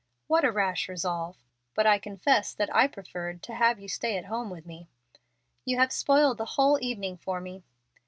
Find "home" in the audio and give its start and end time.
4.25-4.49